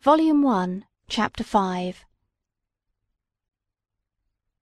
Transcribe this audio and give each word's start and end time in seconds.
Volume 0.00 0.42
1, 0.42 0.84
Chapter 1.08 1.42
5 1.42 2.04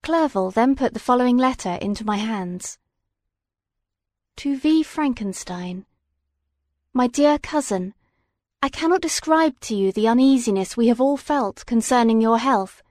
Clerval 0.01 0.49
then 0.49 0.75
put 0.75 0.95
the 0.95 0.99
following 0.99 1.37
letter 1.37 1.77
into 1.79 2.03
my 2.03 2.17
hands. 2.17 2.79
To 4.37 4.57
V. 4.57 4.81
Frankenstein. 4.81 5.85
My 6.91 7.05
dear 7.05 7.37
cousin, 7.37 7.93
I 8.63 8.69
cannot 8.69 9.01
describe 9.01 9.59
to 9.59 9.75
you 9.75 9.91
the 9.91 10.07
uneasiness 10.07 10.75
we 10.75 10.87
have 10.87 10.99
all 10.99 11.17
felt 11.17 11.67
concerning 11.67 12.19
your 12.19 12.39
health. 12.39 12.81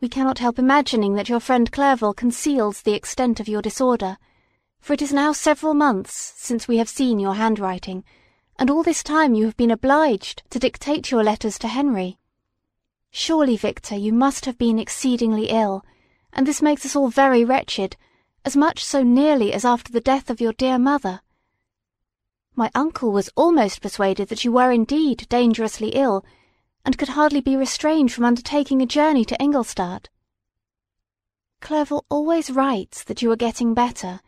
We 0.00 0.08
cannot 0.08 0.40
help 0.40 0.58
imagining 0.58 1.14
that 1.14 1.28
your 1.28 1.38
friend 1.38 1.70
Clerval 1.70 2.14
conceals 2.14 2.82
the 2.82 2.94
extent 2.94 3.38
of 3.38 3.46
your 3.46 3.62
disorder, 3.62 4.18
for 4.80 4.94
it 4.94 5.02
is 5.02 5.12
now 5.12 5.30
several 5.32 5.74
months 5.74 6.34
since 6.36 6.66
we 6.66 6.78
have 6.78 6.88
seen 6.88 7.20
your 7.20 7.34
handwriting, 7.34 8.02
and 8.60 8.68
all 8.68 8.82
this 8.82 9.02
time 9.02 9.34
you 9.34 9.46
have 9.46 9.56
been 9.56 9.70
obliged 9.70 10.42
to 10.50 10.58
dictate 10.58 11.10
your 11.10 11.24
letters 11.24 11.58
to 11.58 11.66
Henry. 11.66 12.18
Surely, 13.10 13.56
Victor, 13.56 13.96
you 13.96 14.12
must 14.12 14.44
have 14.44 14.58
been 14.58 14.78
exceedingly 14.78 15.46
ill, 15.46 15.82
and 16.30 16.46
this 16.46 16.60
makes 16.60 16.84
us 16.84 16.94
all 16.94 17.08
very 17.08 17.42
wretched, 17.42 17.96
as 18.44 18.58
much 18.58 18.84
so 18.84 19.02
nearly 19.02 19.54
as 19.54 19.64
after 19.64 19.90
the 19.90 20.00
death 20.00 20.28
of 20.28 20.42
your 20.42 20.52
dear 20.52 20.78
mother. 20.78 21.22
My 22.54 22.70
uncle 22.74 23.10
was 23.10 23.30
almost 23.34 23.80
persuaded 23.80 24.28
that 24.28 24.44
you 24.44 24.52
were 24.52 24.70
indeed 24.70 25.26
dangerously 25.30 25.88
ill, 25.94 26.22
and 26.84 26.98
could 26.98 27.08
hardly 27.08 27.40
be 27.40 27.56
restrained 27.56 28.12
from 28.12 28.26
undertaking 28.26 28.82
a 28.82 28.86
journey 28.86 29.24
to 29.24 29.42
Ingolstadt. 29.42 30.10
Clerval 31.62 32.04
always 32.10 32.50
writes 32.50 33.04
that 33.04 33.22
you 33.22 33.32
are 33.32 33.36
getting 33.36 33.72
better, 33.72 34.20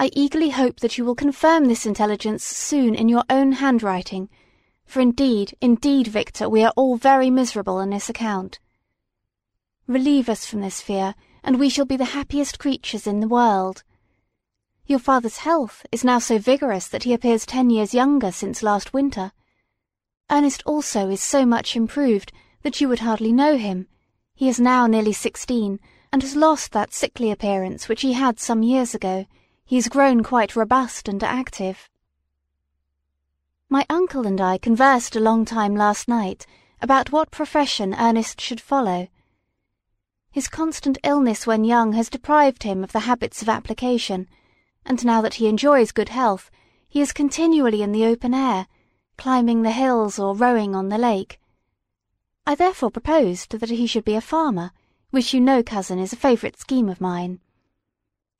I 0.00 0.10
eagerly 0.14 0.50
hope 0.50 0.78
that 0.78 0.96
you 0.96 1.04
will 1.04 1.16
confirm 1.16 1.64
this 1.64 1.84
intelligence 1.84 2.44
soon 2.44 2.94
in 2.94 3.08
your 3.08 3.24
own 3.28 3.50
handwriting, 3.52 4.28
for 4.86 5.00
indeed, 5.00 5.56
indeed, 5.60 6.06
Victor, 6.06 6.48
we 6.48 6.62
are 6.62 6.72
all 6.76 6.96
very 6.96 7.30
miserable 7.30 7.78
on 7.78 7.90
this 7.90 8.08
account. 8.08 8.60
Relieve 9.88 10.28
us 10.28 10.46
from 10.46 10.60
this 10.60 10.80
fear, 10.80 11.16
and 11.42 11.58
we 11.58 11.68
shall 11.68 11.84
be 11.84 11.96
the 11.96 12.14
happiest 12.14 12.60
creatures 12.60 13.08
in 13.08 13.18
the 13.18 13.26
world. 13.26 13.82
Your 14.86 15.00
father's 15.00 15.38
health 15.38 15.84
is 15.90 16.04
now 16.04 16.20
so 16.20 16.38
vigorous 16.38 16.86
that 16.86 17.02
he 17.02 17.12
appears 17.12 17.44
ten 17.44 17.68
years 17.68 17.92
younger 17.92 18.30
since 18.30 18.62
last 18.62 18.92
winter. 18.92 19.32
Ernest 20.30 20.62
also 20.64 21.10
is 21.10 21.20
so 21.20 21.44
much 21.44 21.74
improved 21.74 22.30
that 22.62 22.80
you 22.80 22.88
would 22.88 23.00
hardly 23.00 23.32
know 23.32 23.56
him. 23.56 23.88
He 24.36 24.48
is 24.48 24.60
now 24.60 24.86
nearly 24.86 25.12
sixteen, 25.12 25.80
and 26.12 26.22
has 26.22 26.36
lost 26.36 26.70
that 26.70 26.94
sickly 26.94 27.32
appearance 27.32 27.88
which 27.88 28.02
he 28.02 28.12
had 28.12 28.38
some 28.38 28.62
years 28.62 28.94
ago 28.94 29.26
he 29.68 29.76
has 29.76 29.88
grown 29.88 30.22
quite 30.22 30.56
robust 30.56 31.08
and 31.08 31.22
active. 31.22 31.90
My 33.68 33.84
uncle 33.90 34.26
and 34.26 34.40
I 34.40 34.56
conversed 34.56 35.14
a 35.14 35.20
long 35.20 35.44
time 35.44 35.76
last 35.76 36.08
night 36.08 36.46
about 36.80 37.12
what 37.12 37.30
profession 37.30 37.94
Ernest 37.94 38.40
should 38.40 38.62
follow. 38.62 39.08
His 40.30 40.48
constant 40.48 40.96
illness 41.04 41.46
when 41.46 41.64
young 41.64 41.92
has 41.92 42.08
deprived 42.08 42.62
him 42.62 42.82
of 42.82 42.92
the 42.92 43.00
habits 43.00 43.42
of 43.42 43.50
application, 43.50 44.26
and 44.86 45.04
now 45.04 45.20
that 45.20 45.34
he 45.34 45.48
enjoys 45.48 45.92
good 45.92 46.08
health, 46.08 46.50
he 46.88 47.02
is 47.02 47.12
continually 47.12 47.82
in 47.82 47.92
the 47.92 48.06
open 48.06 48.32
air, 48.32 48.68
climbing 49.18 49.60
the 49.60 49.70
hills 49.70 50.18
or 50.18 50.34
rowing 50.34 50.74
on 50.74 50.88
the 50.88 50.96
lake. 50.96 51.38
I 52.46 52.54
therefore 52.54 52.90
proposed 52.90 53.50
that 53.50 53.68
he 53.68 53.86
should 53.86 54.06
be 54.06 54.14
a 54.14 54.22
farmer, 54.22 54.70
which 55.10 55.34
you 55.34 55.42
know, 55.42 55.62
cousin, 55.62 55.98
is 55.98 56.14
a 56.14 56.16
favourite 56.16 56.58
scheme 56.58 56.88
of 56.88 57.02
mine. 57.02 57.40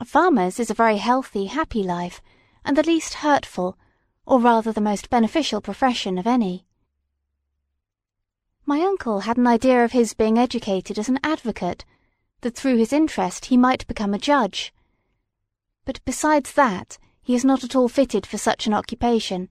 A 0.01 0.05
farmer's 0.05 0.61
is 0.61 0.71
a 0.71 0.75
very 0.75 0.99
healthy, 0.99 1.47
happy 1.47 1.83
life, 1.83 2.23
and 2.65 2.77
the 2.77 2.85
least 2.85 3.15
hurtful, 3.15 3.77
or 4.25 4.39
rather 4.39 4.71
the 4.71 4.81
most 4.81 5.11
beneficial 5.11 5.61
profession 5.61 6.19
of 6.19 6.27
any. 6.27 6.65
My 8.65 8.81
uncle 8.81 9.21
had 9.21 9.37
an 9.39 9.49
idea 9.49 9.85
of 9.85 9.91
his 9.91 10.15
being 10.15 10.39
educated 10.39 11.01
as 11.01 11.09
an 11.09 11.19
advocate, 11.25 11.85
that 12.43 12.55
through 12.55 12.77
his 12.77 12.93
interest 12.93 13.47
he 13.47 13.57
might 13.57 13.89
become 13.89 14.15
a 14.15 14.21
judge. 14.21 14.73
But 15.85 15.99
besides 16.05 16.53
that, 16.53 16.97
he 17.21 17.35
is 17.35 17.45
not 17.45 17.65
at 17.65 17.75
all 17.75 17.89
fitted 17.89 18.25
for 18.25 18.39
such 18.39 18.69
an 18.69 18.75
occupation. 18.75 19.49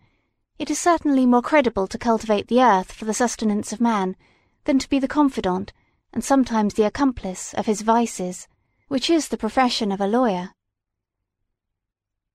It 0.58 0.72
is 0.72 0.80
certainly 0.80 1.26
more 1.26 1.42
credible 1.42 1.88
to 1.88 1.98
cultivate 1.98 2.48
the 2.48 2.64
earth 2.64 2.94
for 2.94 3.04
the 3.04 3.14
sustenance 3.14 3.74
of 3.74 3.82
man, 3.82 4.16
than 4.64 4.80
to 4.80 4.88
be 4.88 4.98
the 4.98 5.10
confidant, 5.10 5.74
and 6.14 6.24
sometimes 6.24 6.76
the 6.76 6.86
accomplice, 6.86 7.54
of 7.56 7.66
his 7.66 7.82
vices 7.82 8.48
which 8.88 9.10
is 9.10 9.28
the 9.28 9.38
profession 9.38 9.92
of 9.92 10.00
a 10.00 10.08
lawyer. 10.08 10.52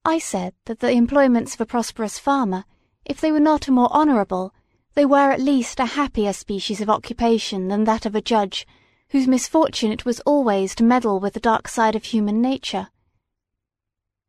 I 0.05 0.19
said 0.19 0.53
that 0.65 0.79
the 0.79 0.91
employments 0.91 1.53
of 1.53 1.61
a 1.61 1.65
prosperous 1.65 2.19
farmer, 2.19 2.65
if 3.05 3.19
they 3.19 3.31
were 3.31 3.39
not 3.39 3.67
a 3.67 3.71
more 3.71 3.91
honourable, 3.91 4.53
they 4.93 5.05
were 5.05 5.31
at 5.31 5.41
least 5.41 5.79
a 5.79 5.85
happier 5.85 6.33
species 6.33 6.81
of 6.81 6.89
occupation 6.89 7.69
than 7.69 7.85
that 7.85 8.05
of 8.05 8.13
a 8.13 8.21
judge, 8.21 8.67
whose 9.09 9.27
misfortune 9.27 9.91
it 9.91 10.05
was 10.05 10.19
always 10.21 10.75
to 10.75 10.83
meddle 10.83 11.19
with 11.19 11.33
the 11.33 11.39
dark 11.39 11.67
side 11.67 11.95
of 11.95 12.03
human 12.03 12.41
nature. 12.41 12.89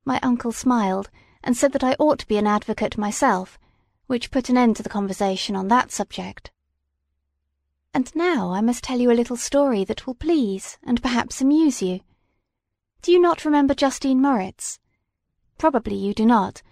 My 0.05 0.21
uncle 0.23 0.53
smiled, 0.53 1.11
and 1.43 1.57
said 1.57 1.73
that 1.73 1.85
I 1.85 1.97
ought 1.99 2.19
to 2.21 2.27
be 2.27 2.39
an 2.39 2.47
advocate 2.47 2.97
myself, 2.97 3.59
which 4.07 4.31
put 4.31 4.49
an 4.49 4.57
end 4.57 4.77
to 4.77 4.83
the 4.83 4.89
conversation 4.89 5.57
on 5.57 5.69
that 5.69 5.91
subject. 5.91 6.51
And 7.93 8.15
now 8.15 8.51
I 8.53 8.61
must 8.61 8.83
tell 8.83 8.99
you 8.99 9.11
a 9.11 9.15
little 9.15 9.37
story 9.37 9.85
that 9.85 10.07
will 10.07 10.15
please 10.15 10.79
and 10.83 11.03
perhaps 11.03 11.41
amuse 11.41 11.83
you. 11.83 12.01
Do 13.05 13.13
you 13.13 13.21
not 13.21 13.45
remember 13.45 13.75
Justine 13.75 14.23
Moritz? 14.23 14.79
Probably 15.59 15.95
you 15.95 16.15
do 16.15 16.25
not. 16.25 16.63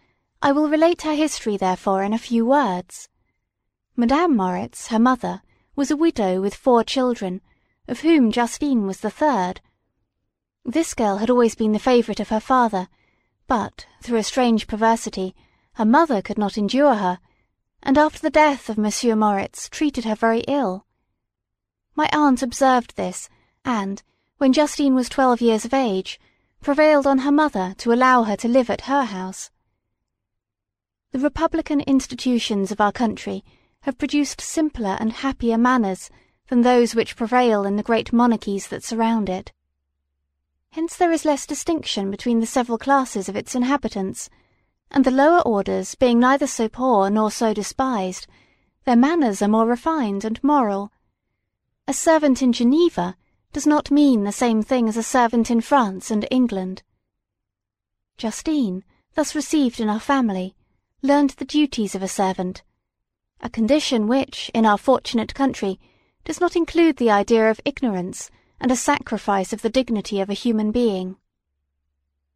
I 0.41 0.51
will 0.51 0.71
relate 0.71 1.03
her 1.03 1.13
history, 1.13 1.59
therefore, 1.59 2.03
in 2.03 2.15
a 2.15 2.19
few 2.19 2.47
words. 2.47 3.11
Madame 3.97 4.35
Moritz, 4.35 4.87
her 4.87 4.99
mother, 4.99 5.43
was 5.77 5.91
a 5.91 5.97
widow 5.97 6.41
with 6.41 6.55
four 6.55 6.85
children, 6.85 7.43
of 7.87 8.01
whom 8.01 8.33
Justine 8.33 8.87
was 8.87 9.01
the 9.01 9.11
third. 9.11 9.61
This 10.65 10.95
girl 10.95 11.19
had 11.19 11.29
always 11.29 11.55
been 11.55 11.73
the 11.73 11.79
favourite 11.79 12.19
of 12.19 12.31
her 12.31 12.41
father, 12.41 12.89
but, 13.47 13.87
through 14.01 14.17
a 14.17 14.23
strange 14.23 14.67
perversity, 14.67 15.35
her 15.75 15.85
mother 15.85 16.23
could 16.23 16.39
not 16.39 16.57
endure 16.57 16.95
her, 16.95 17.19
and 17.83 17.99
after 17.99 18.21
the 18.21 18.31
death 18.31 18.71
of 18.71 18.79
Monsieur 18.79 19.15
Moritz 19.15 19.69
treated 19.69 20.07
her 20.07 20.15
very 20.15 20.41
ill. 20.49 20.87
My 21.95 22.09
aunt 22.11 22.43
observed 22.43 22.97
this, 22.97 23.29
and, 23.67 24.03
when 24.43 24.53
Justine 24.53 24.97
was 24.97 25.09
twelve 25.09 25.41
years 25.41 25.65
of 25.65 25.73
age, 25.73 26.19
prevailed 26.61 27.07
on 27.07 27.19
her 27.19 27.31
mother 27.31 27.77
to 27.79 27.93
allow 27.93 28.25
her 28.25 28.35
to 28.35 28.49
live 28.49 28.69
at 28.71 28.91
her 28.91 29.05
house. 29.05 29.53
The 31.13 31.21
republican 31.21 31.81
institutions 31.83 32.73
of 32.73 32.81
our 32.81 32.91
country 32.91 33.45
have 33.83 33.99
produced 33.99 34.41
simpler 34.41 34.97
and 34.99 35.13
happier 35.13 35.57
manners 35.57 36.11
than 36.49 36.63
those 36.63 36.93
which 36.93 37.15
prevail 37.15 37.63
in 37.65 37.77
the 37.77 37.85
great 37.85 38.13
monarchies 38.13 38.67
that 38.67 38.83
surround 38.83 39.29
it. 39.29 39.53
Hence 40.71 40.97
there 40.97 41.13
is 41.13 41.25
less 41.25 41.47
distinction 41.47 42.11
between 42.11 42.41
the 42.41 42.45
several 42.45 42.79
classes 42.79 43.29
of 43.29 43.37
its 43.37 43.55
inhabitants, 43.55 44.29
and 44.91 45.05
the 45.05 45.13
lower 45.13 45.43
orders 45.43 45.95
being 45.95 46.19
neither 46.19 46.49
so 46.49 46.69
poor 46.69 47.09
nor 47.11 47.31
so 47.31 47.55
despised, 47.55 48.27
their 48.87 48.97
manners 48.97 49.41
are 49.41 49.47
more 49.47 49.69
refined 49.69 50.25
and 50.25 50.43
moral. 50.43 50.91
A 51.87 51.95
servant 51.95 52.43
in 52.43 52.53
Geneva 52.53 53.17
does 53.53 53.67
not 53.67 53.91
mean 53.91 54.25
the 54.25 54.33
same 54.33 54.63
thing 54.63 54.89
as 54.89 54.97
a 54.97 55.03
servant 55.03 55.51
in 55.51 55.61
France 55.61 56.11
and 56.11 56.27
England. 56.31 56.83
Justine, 58.17 58.83
thus 59.15 59.35
received 59.35 59.79
in 59.79 59.91
our 59.91 60.01
family, 60.01 60.55
learned 61.03 61.31
the 61.31 61.45
duties 61.45 61.95
of 61.95 62.03
a 62.03 62.09
servant, 62.09 62.63
a 63.41 63.51
condition 63.51 64.09
which, 64.09 64.51
in 64.55 64.65
our 64.65 64.79
fortunate 64.79 65.35
country, 65.35 65.79
does 66.25 66.41
not 66.41 66.57
include 66.57 66.97
the 66.97 67.11
idea 67.11 67.51
of 67.51 67.61
ignorance 67.65 68.31
and 68.61 68.71
a 68.71 68.77
sacrifice 68.77 69.53
of 69.53 69.61
the 69.61 69.69
dignity 69.69 70.21
of 70.21 70.31
a 70.31 70.35
human 70.35 70.71
being. 70.71 71.17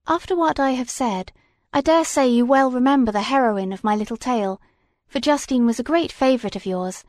After 0.07 0.37
what 0.37 0.61
I 0.61 0.73
have 0.73 0.91
said, 0.91 1.33
I 1.73 1.81
dare 1.81 2.05
say 2.05 2.29
you 2.29 2.45
well 2.45 2.71
remember 2.71 3.13
the 3.13 3.23
heroine 3.23 3.73
of 3.73 3.85
my 3.85 3.97
little 3.97 4.17
tale, 4.17 4.61
for 5.07 5.21
Justine 5.21 5.65
was 5.65 5.79
a 5.79 5.85
great 5.85 6.13
favourite 6.13 6.57
of 6.57 6.67
yours, 6.67 7.05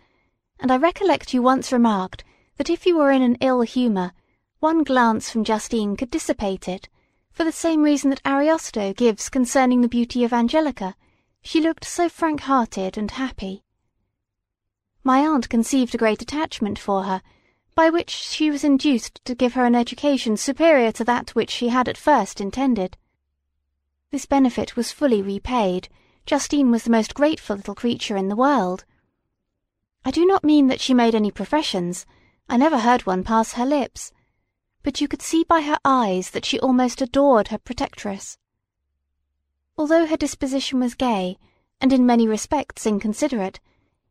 and 0.59 0.71
I 0.71 0.77
recollect 0.77 1.33
you 1.33 1.41
once 1.41 1.71
remarked 1.71 2.23
that 2.57 2.69
if 2.69 2.85
you 2.85 2.97
were 2.97 3.11
in 3.11 3.21
an 3.21 3.37
ill 3.39 3.61
humour, 3.61 4.11
one 4.59 4.83
glance 4.83 5.29
from 5.29 5.43
Justine 5.43 5.95
could 5.95 6.11
dissipate 6.11 6.67
it, 6.67 6.89
for 7.31 7.43
the 7.43 7.51
same 7.51 7.83
reason 7.83 8.09
that 8.09 8.23
Ariosto 8.23 8.95
gives 8.95 9.29
concerning 9.29 9.81
the 9.81 9.87
beauty 9.87 10.23
of 10.23 10.33
Angelica, 10.33 10.95
she 11.41 11.61
looked 11.61 11.85
so 11.85 12.09
frank-hearted 12.09 12.97
and 12.97 13.11
happy. 13.11 13.63
My 15.03 15.19
aunt 15.19 15.47
conceived 15.47 15.93
a 15.93 15.97
great 15.99 16.21
attachment 16.21 16.79
for 16.79 17.03
her, 17.03 17.21
by 17.75 17.91
which 17.91 18.09
she 18.09 18.49
was 18.49 18.63
induced 18.63 19.23
to 19.23 19.35
give 19.35 19.53
her 19.53 19.63
an 19.63 19.75
education 19.75 20.35
superior 20.35 20.91
to 20.93 21.03
that 21.03 21.29
which 21.35 21.51
she 21.51 21.69
had 21.69 21.87
at 21.87 21.95
first 21.95 22.41
intended. 22.41 22.97
This 24.09 24.25
benefit 24.25 24.75
was 24.75 24.91
fully 24.91 25.21
repaid. 25.21 25.89
Justine 26.25 26.71
was 26.71 26.85
the 26.85 26.89
most 26.89 27.13
grateful 27.13 27.55
little 27.55 27.75
creature 27.75 28.17
in 28.17 28.29
the 28.29 28.35
world. 28.35 28.83
I 30.03 30.09
do 30.09 30.25
not 30.25 30.43
mean 30.43 30.67
that 30.67 30.81
she 30.81 30.95
made 30.95 31.13
any 31.13 31.29
professions, 31.29 32.05
I 32.49 32.55
never 32.55 32.79
heard 32.79 33.05
one 33.05 33.23
pass 33.23 33.53
her 33.53 33.65
lips, 33.65 34.13
but 34.81 35.01
you 35.01 35.07
could 35.07 35.21
see 35.21 35.43
by 35.43 35.61
her 35.61 35.77
eyes 35.83 36.29
that 36.29 36.45
she 36.45 36.59
almost 36.59 37.01
adored 37.01 37.49
her 37.49 37.57
protectress. 37.57 38.37
Although 39.77 40.05
her 40.05 40.15
disposition 40.15 40.79
was 40.79 40.95
gay, 40.95 41.37
and 41.81 41.91
in 41.91 42.05
many 42.05 42.27
respects 42.27 42.87
inconsiderate, 42.87 43.59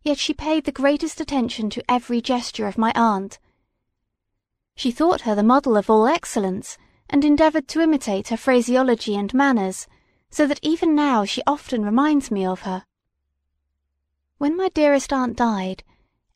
yet 0.03 0.19
she 0.19 0.35
paid 0.35 0.65
the 0.65 0.73
greatest 0.73 1.21
attention 1.21 1.71
to 1.71 1.91
every 1.91 2.21
gesture 2.21 2.67
of 2.67 2.77
my 2.77 2.93
aunt. 2.95 3.39
She 4.75 4.93
thought 4.93 5.23
her 5.23 5.35
the 5.35 5.43
model 5.43 5.77
of 5.77 5.89
all 5.89 6.07
excellence, 6.07 6.77
and 7.09 7.25
endeavoured 7.25 7.67
to 7.69 7.81
imitate 7.81 8.29
her 8.29 8.37
phraseology 8.37 9.17
and 9.17 9.33
manners, 9.33 9.87
so 10.31 10.47
that 10.47 10.61
even 10.63 10.95
now 10.95 11.25
she 11.25 11.43
often 11.47 11.85
reminds 11.85 12.31
me 12.31 12.45
of 12.45 12.61
her. 12.61 12.85
When 14.37 14.57
my 14.57 14.69
dearest 14.69 15.13
aunt 15.13 15.37
died, 15.37 15.83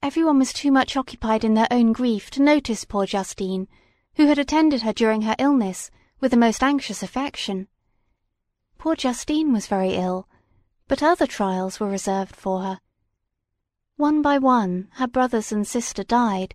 everyone 0.03 0.39
was 0.39 0.53
too 0.53 0.73
much 0.73 0.97
occupied 0.97 1.45
in 1.45 1.55
their 1.55 1.69
own 1.71 1.93
grief 1.93 2.31
to 2.31 2.43
notice 2.43 2.85
poor 2.85 3.05
Justine, 3.05 3.69
who 4.15 4.27
had 4.27 4.39
attended 4.39 4.83
her 4.83 4.93
during 4.93 5.23
her 5.23 5.37
illness 5.39 5.91
with 6.21 6.31
the 6.31 6.37
most 6.37 6.63
anxious 6.63 7.03
affection. 7.03 7.69
Poor 8.79 8.97
Justine 8.97 9.53
was 9.53 9.67
very 9.67 9.95
ill, 9.95 10.27
but 10.89 11.03
other 11.03 11.27
trials 11.27 11.79
were 11.79 11.89
reserved 11.89 12.35
for 12.35 12.63
her. 12.63 12.81
One 13.97 14.23
by 14.23 14.39
one 14.39 14.89
her 14.95 15.07
brothers 15.07 15.53
and 15.53 15.67
sister 15.67 16.03
died, 16.03 16.55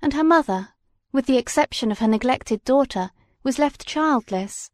and 0.00 0.12
her 0.12 0.24
mother, 0.24 0.68
with 1.10 1.26
the 1.26 1.36
exception 1.36 1.90
of 1.90 1.98
her 1.98 2.08
neglected 2.08 2.64
daughter, 2.64 3.10
was 3.42 3.58
left 3.58 3.86
childless. 3.86 4.70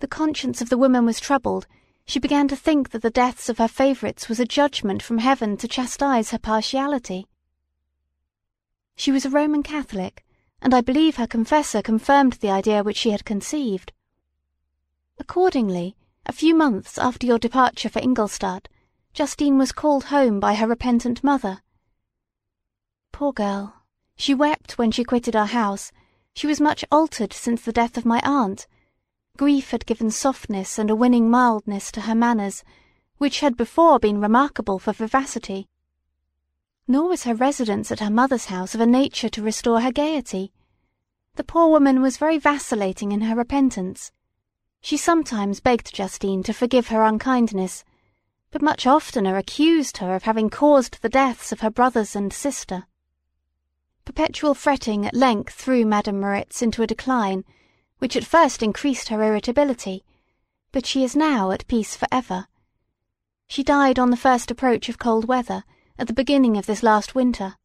The 0.00 0.08
conscience 0.08 0.62
of 0.62 0.70
the 0.70 0.78
woman 0.78 1.04
was 1.04 1.20
troubled 1.20 1.66
she 2.06 2.20
began 2.20 2.46
to 2.48 2.56
think 2.56 2.90
that 2.90 3.02
the 3.02 3.10
deaths 3.10 3.48
of 3.48 3.58
her 3.58 3.68
favourites 3.68 4.28
was 4.28 4.38
a 4.38 4.46
judgment 4.46 5.02
from 5.02 5.18
heaven 5.18 5.56
to 5.56 5.66
chastise 5.66 6.30
her 6.30 6.38
partiality. 6.38 7.26
She 8.94 9.10
was 9.10 9.26
a 9.26 9.30
Roman 9.30 9.64
Catholic, 9.64 10.24
and 10.62 10.72
I 10.72 10.80
believe 10.80 11.16
her 11.16 11.26
confessor 11.26 11.82
confirmed 11.82 12.34
the 12.34 12.50
idea 12.50 12.84
which 12.84 12.96
she 12.96 13.10
had 13.10 13.24
conceived. 13.24 13.92
Accordingly, 15.18 15.96
a 16.24 16.32
few 16.32 16.54
months 16.54 16.96
after 16.96 17.26
your 17.26 17.38
departure 17.38 17.88
for 17.88 18.00
Ingolstadt, 18.00 18.68
Justine 19.12 19.58
was 19.58 19.72
called 19.72 20.04
home 20.04 20.38
by 20.38 20.54
her 20.54 20.66
repentant 20.66 21.24
mother. 21.24 21.60
Poor 23.12 23.32
girl, 23.32 23.82
she 24.16 24.34
wept 24.34 24.78
when 24.78 24.90
she 24.90 25.04
quitted 25.04 25.34
our 25.34 25.46
house. 25.46 25.90
She 26.34 26.46
was 26.46 26.60
much 26.60 26.84
altered 26.92 27.32
since 27.32 27.62
the 27.62 27.72
death 27.72 27.96
of 27.96 28.04
my 28.04 28.20
aunt, 28.22 28.66
Grief 29.36 29.70
had 29.70 29.84
given 29.84 30.10
softness 30.10 30.78
and 30.78 30.90
a 30.90 30.96
winning 30.96 31.28
mildness 31.28 31.92
to 31.92 32.02
her 32.02 32.14
manners, 32.14 32.64
which 33.18 33.40
had 33.40 33.54
before 33.54 33.98
been 33.98 34.18
remarkable 34.18 34.78
for 34.78 34.92
vivacity. 34.92 35.68
Nor 36.88 37.08
was 37.08 37.24
her 37.24 37.34
residence 37.34 37.92
at 37.92 38.00
her 38.00 38.10
mother's 38.10 38.46
house 38.46 38.74
of 38.74 38.80
a 38.80 38.86
nature 38.86 39.28
to 39.28 39.42
restore 39.42 39.82
her 39.82 39.92
gaiety. 39.92 40.52
The 41.34 41.44
poor 41.44 41.68
woman 41.68 42.00
was 42.00 42.16
very 42.16 42.38
vacillating 42.38 43.12
in 43.12 43.20
her 43.22 43.36
repentance. 43.36 44.10
She 44.80 44.96
sometimes 44.96 45.60
begged 45.60 45.92
Justine 45.92 46.42
to 46.44 46.54
forgive 46.54 46.88
her 46.88 47.02
unkindness, 47.02 47.84
but 48.50 48.62
much 48.62 48.86
oftener 48.86 49.36
accused 49.36 49.98
her 49.98 50.14
of 50.14 50.22
having 50.22 50.48
caused 50.48 51.02
the 51.02 51.10
deaths 51.10 51.52
of 51.52 51.60
her 51.60 51.70
brothers 51.70 52.16
and 52.16 52.32
sister. 52.32 52.86
Perpetual 54.06 54.54
fretting 54.54 55.04
at 55.04 55.14
length 55.14 55.52
threw 55.52 55.84
Madame 55.84 56.20
Moritz 56.20 56.62
into 56.62 56.82
a 56.82 56.86
decline 56.86 57.44
which 57.98 58.16
at 58.16 58.24
first 58.24 58.62
increased 58.62 59.08
her 59.08 59.22
irritability, 59.22 60.04
but 60.72 60.86
she 60.86 61.02
is 61.02 61.16
now 61.16 61.50
at 61.50 61.66
peace 61.66 61.96
for 61.96 62.06
ever. 62.12 62.46
She 63.48 63.62
died 63.62 63.98
on 63.98 64.10
the 64.10 64.16
first 64.16 64.50
approach 64.50 64.88
of 64.88 64.98
cold 64.98 65.26
weather, 65.26 65.64
at 65.98 66.06
the 66.06 66.12
beginning 66.12 66.56
of 66.56 66.66
this 66.66 66.82
last 66.82 67.14
winter. 67.14 67.56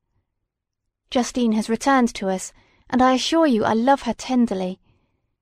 Justine 1.09 1.51
has 1.51 1.69
returned 1.69 2.13
to 2.15 2.29
us, 2.29 2.53
and 2.89 3.01
I 3.01 3.13
assure 3.13 3.45
you 3.45 3.65
I 3.65 3.73
love 3.73 4.03
her 4.03 4.13
tenderly. 4.13 4.79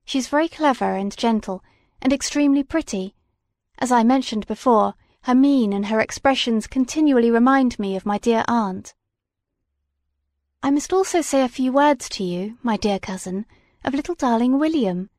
She 0.06 0.18
is 0.18 0.27
very 0.27 0.47
clever 0.47 0.95
and 0.95 1.15
gentle, 1.15 1.63
and 2.01 2.12
extremely 2.12 2.63
pretty. 2.63 3.13
As 3.77 3.91
I 3.91 4.03
mentioned 4.03 4.47
before, 4.47 4.95
her 5.24 5.36
mien 5.36 5.74
and 5.74 5.88
her 5.88 6.00
expressions 6.00 6.65
continually 6.65 7.30
remind 7.30 7.77
me 7.77 7.95
of 7.95 8.06
my 8.06 8.18
dear 8.18 8.44
aunt. 8.47 8.95
I 10.63 10.71
must 10.71 10.91
also 10.91 11.21
say 11.21 11.44
a 11.44 11.50
few 11.50 11.71
words 11.71 12.09
to 12.09 12.24
you, 12.24 12.57
my 12.63 12.75
dear 12.77 13.00
cousin, 13.00 13.45
of 13.83 13.93
little 13.93 14.15
darling 14.15 14.59
William. 14.59 15.09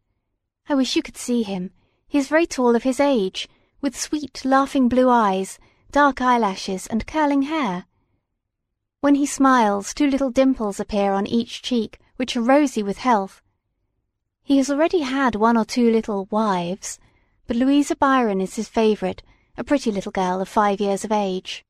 I 0.69 0.75
wish 0.75 0.97
you 0.97 1.03
could 1.03 1.17
see 1.17 1.43
him. 1.43 1.71
He 2.09 2.19
is 2.19 2.29
very 2.29 2.47
tall 2.47 2.77
of 2.77 2.83
his 2.83 3.01
age, 3.01 3.49
with 3.81 3.99
sweet, 3.99 4.45
laughing 4.45 4.89
blue 4.89 5.09
eyes, 5.09 5.59
dark 5.91 6.21
eyelashes, 6.21 6.87
and 6.87 7.07
curling 7.07 7.43
hair. 7.43 7.87
When 9.01 9.15
he 9.15 9.27
smiles, 9.27 9.95
two 9.95 10.09
little 10.09 10.31
dimples 10.31 10.79
appear 10.79 11.13
on 11.13 11.27
each 11.27 11.63
cheek, 11.63 11.99
which 12.17 12.37
are 12.37 12.43
rosy 12.43 12.83
with 12.83 12.99
health. 12.99 13.43
He 14.43 14.59
has 14.59 14.71
already 14.71 15.01
had 15.01 15.35
one 15.37 15.57
or 15.57 15.65
two 15.65 15.91
little 15.91 16.27
wives, 16.31 16.99
but 17.47 17.57
Louisa 17.57 17.97
Biron 17.97 18.41
is 18.41 18.57
his 18.57 18.69
favourite, 18.69 19.23
a 19.57 19.65
pretty 19.65 19.91
little 19.91 20.13
girl 20.13 20.41
of 20.41 20.49
five 20.49 20.81
years 20.81 21.05
of 21.05 21.13
age. 21.13 21.65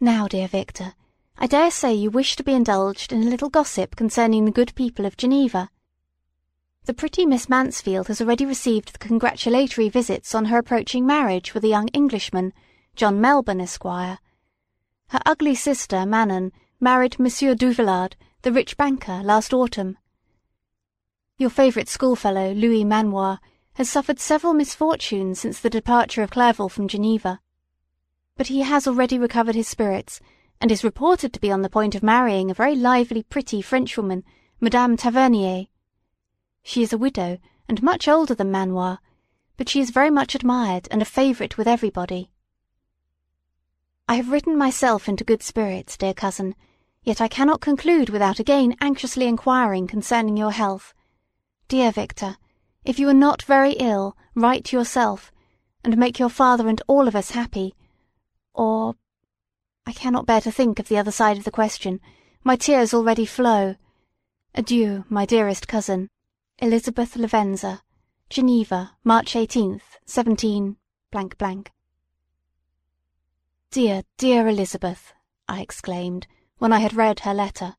Now, 0.00 0.28
dear 0.28 0.48
Victor, 0.48 0.94
I 1.42 1.46
dare 1.46 1.70
say 1.70 1.94
you 1.94 2.10
wish 2.10 2.36
to 2.36 2.44
be 2.44 2.52
indulged 2.52 3.14
in 3.14 3.22
a 3.22 3.30
little 3.30 3.48
gossip 3.48 3.96
concerning 3.96 4.44
the 4.44 4.50
good 4.50 4.74
people 4.74 5.06
of 5.06 5.16
Geneva. 5.16 5.70
The 6.84 6.92
pretty 6.92 7.24
Miss 7.24 7.48
Mansfield 7.48 8.08
has 8.08 8.20
already 8.20 8.44
received 8.44 8.92
the 8.92 8.98
congratulatory 8.98 9.88
visits 9.88 10.34
on 10.34 10.44
her 10.46 10.58
approaching 10.58 11.06
marriage 11.06 11.54
with 11.54 11.64
a 11.64 11.68
young 11.68 11.88
Englishman, 11.88 12.52
John 12.94 13.22
Melbourne, 13.22 13.62
Esquire. 13.62 14.18
Her 15.08 15.20
ugly 15.24 15.54
sister, 15.54 16.04
Manon, 16.04 16.52
married 16.78 17.18
Monsieur 17.18 17.54
Duvillard, 17.54 18.16
the 18.42 18.52
rich 18.52 18.76
banker, 18.76 19.22
last 19.24 19.54
autumn. 19.54 19.96
Your 21.38 21.48
favourite 21.48 21.88
schoolfellow, 21.88 22.52
Louis 22.52 22.84
Manoir, 22.84 23.40
has 23.74 23.88
suffered 23.88 24.20
several 24.20 24.52
misfortunes 24.52 25.40
since 25.40 25.58
the 25.58 25.70
departure 25.70 26.22
of 26.22 26.32
Clerval 26.32 26.68
from 26.68 26.86
Geneva. 26.86 27.40
But 28.36 28.48
he 28.48 28.60
has 28.60 28.86
already 28.86 29.18
recovered 29.18 29.54
his 29.54 29.68
spirits 29.68 30.20
and 30.60 30.70
is 30.70 30.84
reported 30.84 31.32
to 31.32 31.40
be 31.40 31.50
on 31.50 31.62
the 31.62 31.70
point 31.70 31.94
of 31.94 32.02
marrying 32.02 32.50
a 32.50 32.54
very 32.54 32.76
lively, 32.76 33.22
pretty 33.22 33.62
Frenchwoman, 33.62 34.22
Madame 34.60 34.96
Tavernier. 34.96 35.66
She 36.62 36.82
is 36.82 36.92
a 36.92 36.98
widow, 36.98 37.38
and 37.68 37.82
much 37.82 38.06
older 38.06 38.34
than 38.34 38.50
Manoir, 38.50 38.98
but 39.56 39.68
she 39.68 39.80
is 39.80 39.90
very 39.90 40.10
much 40.10 40.34
admired 40.34 40.88
and 40.90 41.00
a 41.00 41.06
favourite 41.06 41.56
with 41.56 41.66
everybody. 41.66 42.30
I 44.08 44.16
have 44.16 44.30
written 44.30 44.58
myself 44.58 45.08
into 45.08 45.24
good 45.24 45.42
spirits, 45.42 45.96
dear 45.96 46.12
cousin, 46.12 46.54
yet 47.04 47.20
I 47.20 47.28
cannot 47.28 47.60
conclude 47.60 48.10
without 48.10 48.38
again 48.38 48.74
anxiously 48.80 49.26
inquiring 49.26 49.86
concerning 49.86 50.36
your 50.36 50.52
health. 50.52 50.92
Dear 51.68 51.92
Victor, 51.92 52.36
if 52.84 52.98
you 52.98 53.08
are 53.08 53.14
not 53.14 53.42
very 53.42 53.72
ill, 53.72 54.16
write 54.34 54.72
yourself, 54.72 55.30
and 55.84 55.96
make 55.96 56.18
your 56.18 56.28
father 56.28 56.68
and 56.68 56.82
all 56.86 57.06
of 57.06 57.14
us 57.14 57.30
happy, 57.30 57.74
or 58.52 58.96
I 59.86 59.92
cannot 59.92 60.26
bear 60.26 60.40
to 60.42 60.52
think 60.52 60.78
of 60.78 60.88
the 60.88 60.98
other 60.98 61.10
side 61.10 61.38
of 61.38 61.44
the 61.44 61.50
question. 61.50 62.00
My 62.44 62.56
tears 62.56 62.92
already 62.92 63.26
flow. 63.26 63.76
Adieu, 64.54 65.04
my 65.08 65.24
dearest 65.24 65.68
cousin. 65.68 66.10
Elizabeth 66.58 67.14
Lavenza. 67.14 67.80
Geneva, 68.28 68.96
March 69.02 69.32
18th, 69.32 69.82
17 70.06 70.76
Dear, 73.72 74.02
dear 74.18 74.46
Elizabeth, 74.46 75.12
I 75.48 75.60
exclaimed, 75.60 76.28
when 76.58 76.72
I 76.72 76.78
had 76.78 76.94
read 76.94 77.20
her 77.20 77.34
letter. 77.34 77.74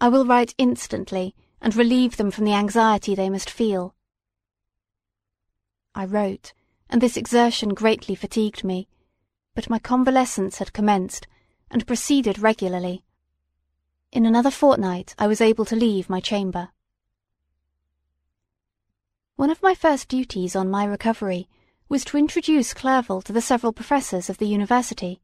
I 0.00 0.08
will 0.08 0.24
write 0.24 0.54
instantly, 0.58 1.34
and 1.60 1.74
relieve 1.74 2.16
them 2.16 2.30
from 2.30 2.44
the 2.44 2.54
anxiety 2.54 3.16
they 3.16 3.30
must 3.30 3.50
feel. 3.50 3.96
I 5.94 6.04
wrote, 6.04 6.52
and 6.88 7.00
this 7.00 7.16
exertion 7.16 7.70
greatly 7.70 8.14
fatigued 8.14 8.62
me 8.62 8.86
but 9.58 9.68
my 9.68 9.80
convalescence 9.80 10.58
had 10.58 10.72
commenced, 10.72 11.26
and 11.68 11.84
proceeded 11.84 12.38
regularly. 12.38 13.02
In 14.12 14.24
another 14.24 14.52
fortnight 14.52 15.16
I 15.18 15.26
was 15.26 15.40
able 15.40 15.64
to 15.64 15.74
leave 15.74 16.08
my 16.08 16.20
chamber. 16.20 16.68
One 19.34 19.50
of 19.50 19.60
my 19.60 19.74
first 19.74 20.06
duties 20.06 20.54
on 20.54 20.70
my 20.70 20.84
recovery 20.84 21.48
was 21.88 22.04
to 22.04 22.16
introduce 22.16 22.72
Clerval 22.72 23.20
to 23.22 23.32
the 23.32 23.40
several 23.40 23.72
professors 23.72 24.30
of 24.30 24.38
the 24.38 24.46
university. 24.46 25.20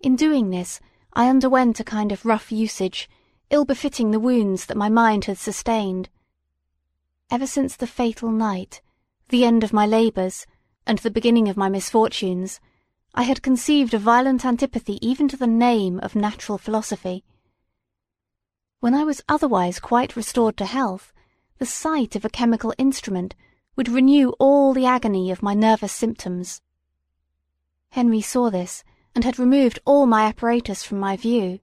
In 0.00 0.14
doing 0.14 0.50
this, 0.50 0.78
I 1.14 1.30
underwent 1.30 1.80
a 1.80 1.84
kind 1.84 2.12
of 2.12 2.26
rough 2.26 2.52
usage, 2.52 3.08
ill 3.48 3.64
befitting 3.64 4.10
the 4.10 4.20
wounds 4.20 4.66
that 4.66 4.76
my 4.76 4.90
mind 4.90 5.24
had 5.24 5.38
sustained. 5.38 6.10
Ever 7.30 7.46
since 7.46 7.74
the 7.74 7.86
fatal 7.86 8.30
night, 8.30 8.82
the 9.30 9.46
end 9.46 9.64
of 9.64 9.72
my 9.72 9.86
labours, 9.86 10.46
and 10.86 10.98
the 10.98 11.10
beginning 11.10 11.48
of 11.48 11.56
my 11.56 11.70
misfortunes, 11.70 12.60
I 13.18 13.22
had 13.22 13.42
conceived 13.42 13.94
a 13.94 13.98
violent 13.98 14.46
antipathy 14.46 15.04
even 15.04 15.26
to 15.26 15.36
the 15.36 15.48
name 15.48 15.98
of 16.04 16.14
natural 16.14 16.56
philosophy. 16.56 17.24
When 18.78 18.94
I 18.94 19.02
was 19.02 19.24
otherwise 19.28 19.80
quite 19.80 20.14
restored 20.14 20.56
to 20.58 20.66
health, 20.66 21.12
the 21.58 21.66
sight 21.66 22.14
of 22.14 22.24
a 22.24 22.30
chemical 22.30 22.72
instrument 22.78 23.34
would 23.74 23.88
renew 23.88 24.34
all 24.38 24.72
the 24.72 24.86
agony 24.86 25.32
of 25.32 25.42
my 25.42 25.52
nervous 25.52 25.90
symptoms. 25.90 26.62
Henry 27.90 28.20
saw 28.20 28.50
this, 28.50 28.84
and 29.16 29.24
had 29.24 29.36
removed 29.36 29.80
all 29.84 30.06
my 30.06 30.26
apparatus 30.26 30.84
from 30.84 31.00
my 31.00 31.16
view. 31.16 31.58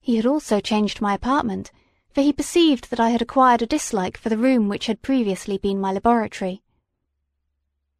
He 0.00 0.14
had 0.14 0.24
also 0.24 0.60
changed 0.60 1.00
my 1.00 1.14
apartment, 1.14 1.72
for 2.14 2.20
he 2.20 2.32
perceived 2.32 2.90
that 2.90 3.00
I 3.00 3.10
had 3.10 3.22
acquired 3.22 3.62
a 3.62 3.66
dislike 3.66 4.16
for 4.16 4.28
the 4.28 4.38
room 4.38 4.68
which 4.68 4.86
had 4.86 5.02
previously 5.02 5.58
been 5.58 5.80
my 5.80 5.90
laboratory. 5.90 6.62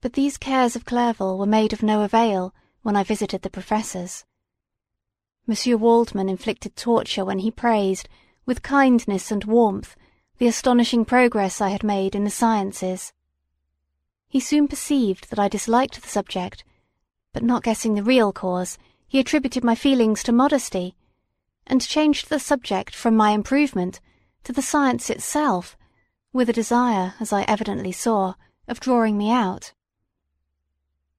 But 0.01 0.13
these 0.13 0.39
cares 0.39 0.77
of 0.77 0.85
Clerval 0.85 1.39
were 1.39 1.47
made 1.47 1.73
of 1.73 1.83
no 1.83 2.03
avail 2.03 2.55
when 2.83 2.95
I 2.95 3.03
visited 3.03 3.43
the 3.43 3.51
professors. 3.51 4.25
Monsieur 5.47 5.77
Waldman 5.77 6.29
inflicted 6.29 6.77
torture 6.77 7.25
when 7.25 7.41
he 7.41 7.51
praised, 7.51 8.09
with 8.47 8.63
kindness 8.63 9.33
and 9.33 9.45
warmth, 9.45 9.97
the 10.39 10.47
astonishing 10.47 11.05
progress 11.05 11.61
I 11.61 11.71
had 11.71 11.83
made 11.83 12.15
in 12.15 12.23
the 12.23 12.31
sciences. 12.31 13.13
He 14.29 14.39
soon 14.39 14.69
perceived 14.69 15.31
that 15.31 15.39
I 15.39 15.49
disliked 15.49 16.01
the 16.01 16.09
subject, 16.09 16.63
but 17.33 17.43
not 17.43 17.65
guessing 17.65 17.95
the 17.95 18.03
real 18.05 18.33
cause, 18.33 18.79
he 19.09 19.19
attributed 19.19 19.65
my 19.65 19.75
feelings 19.75 20.23
to 20.23 20.33
modesty, 20.33 20.95
and 21.67 21.81
changed 21.81 22.29
the 22.29 22.39
subject 22.39 22.95
from 22.95 23.17
my 23.17 23.31
improvement 23.31 24.01
to 24.45 24.53
the 24.53 24.63
science 24.63 25.11
itself, 25.11 25.77
with 26.33 26.49
a 26.49 26.53
desire, 26.53 27.15
as 27.19 27.33
I 27.33 27.43
evidently 27.49 27.91
saw, 27.91 28.35
of 28.69 28.79
drawing 28.79 29.19
me 29.19 29.31
out. 29.31 29.73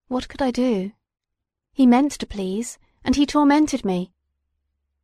What 0.09 0.27
could 0.27 0.41
I 0.41 0.49
do? 0.49 0.91
He 1.71 1.85
meant 1.85 2.13
to 2.13 2.25
please, 2.25 2.79
and 3.03 3.15
he 3.15 3.27
tormented 3.27 3.85
me. 3.85 4.11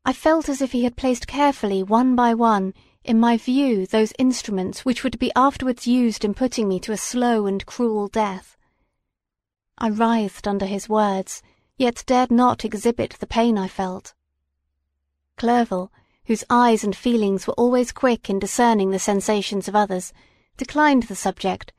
I 0.04 0.14
felt 0.14 0.50
as 0.50 0.62
if 0.62 0.72
he 0.72 0.84
had 0.84 0.98
placed 0.98 1.28
carefully 1.28 1.84
one 1.84 2.16
by 2.16 2.34
one 2.34 2.74
in 3.04 3.20
my 3.20 3.38
view 3.38 3.86
those 3.86 4.14
instruments 4.18 4.84
which 4.84 5.04
would 5.04 5.20
be 5.20 5.32
afterwards 5.36 5.86
used 5.86 6.26
in 6.26 6.34
putting 6.34 6.68
me 6.68 6.80
to 6.80 6.92
a 6.92 6.98
slow 6.98 7.46
and 7.46 7.64
cruel 7.68 8.08
death. 8.08 8.58
I 9.78 9.90
writhed 9.90 10.48
under 10.48 10.66
his 10.66 10.90
words, 10.90 11.44
yet 11.78 12.04
dared 12.08 12.32
not 12.32 12.66
exhibit 12.66 13.12
the 13.20 13.28
pain 13.28 13.60
I 13.60 13.68
felt. 13.68 14.16
Clerval, 15.38 15.92
whose 16.26 16.44
eyes 16.50 16.84
and 16.84 16.96
feelings 16.96 17.46
were 17.46 17.54
always 17.54 17.92
quick 17.92 18.28
in 18.28 18.40
discerning 18.40 18.90
the 18.90 18.98
sensations 18.98 19.68
of 19.68 19.76
others, 19.76 20.14
declined 20.58 21.04
the 21.04 21.16
subject, 21.16 21.74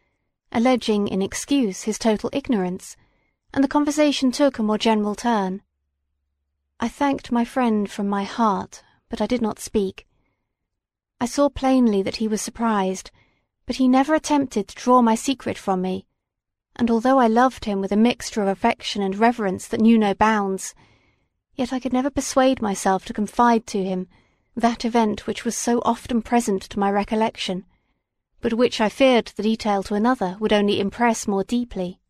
alleging 0.52 1.08
in 1.08 1.22
excuse 1.22 1.82
his 1.82 1.98
total 1.98 2.30
ignorance, 2.32 2.96
and 3.54 3.62
the 3.62 3.68
conversation 3.68 4.30
took 4.30 4.58
a 4.58 4.62
more 4.62 4.78
general 4.78 5.14
turn. 5.14 5.62
I 6.78 6.88
thanked 6.88 7.32
my 7.32 7.44
friend 7.44 7.90
from 7.90 8.08
my 8.08 8.24
heart, 8.24 8.82
but 9.08 9.20
I 9.20 9.26
did 9.26 9.40
not 9.40 9.58
speak. 9.58 10.06
I 11.20 11.26
saw 11.26 11.48
plainly 11.48 12.02
that 12.02 12.16
he 12.16 12.28
was 12.28 12.42
surprised, 12.42 13.10
but 13.66 13.76
he 13.76 13.88
never 13.88 14.14
attempted 14.14 14.68
to 14.68 14.74
draw 14.74 15.00
my 15.00 15.14
secret 15.14 15.56
from 15.56 15.80
me, 15.80 16.06
and 16.76 16.90
although 16.90 17.18
I 17.18 17.26
loved 17.26 17.64
him 17.64 17.80
with 17.80 17.92
a 17.92 17.96
mixture 17.96 18.42
of 18.42 18.48
affection 18.48 19.02
and 19.02 19.16
reverence 19.16 19.66
that 19.68 19.80
knew 19.80 19.96
no 19.98 20.12
bounds, 20.12 20.74
yet 21.54 21.72
I 21.72 21.80
could 21.80 21.92
never 21.92 22.10
persuade 22.10 22.60
myself 22.60 23.06
to 23.06 23.14
confide 23.14 23.66
to 23.68 23.82
him 23.82 24.08
that 24.54 24.84
event 24.84 25.26
which 25.26 25.44
was 25.44 25.56
so 25.56 25.80
often 25.84 26.20
present 26.22 26.62
to 26.64 26.78
my 26.78 26.90
recollection, 26.90 27.64
but 28.40 28.54
which 28.54 28.80
I 28.80 28.88
feared 28.88 29.32
the 29.36 29.42
detail 29.42 29.82
to 29.84 29.94
another 29.94 30.36
would 30.38 30.52
only 30.52 30.78
impress 30.78 31.26
more 31.26 31.44
deeply. 31.44 32.00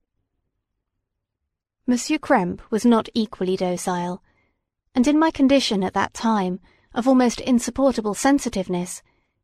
Monsieur 1.89 2.19
Krempe 2.19 2.63
was 2.69 2.85
not 2.85 3.09
equally 3.15 3.57
docile, 3.57 4.21
and 4.93 5.07
in 5.07 5.17
my 5.17 5.31
condition 5.31 5.85
at 5.85 5.95
that 5.95 6.13
time 6.13 6.59
of 6.93 7.07
almost 7.07 7.41
insupportable 7.41 8.13
sensitiveness, 8.13 9.03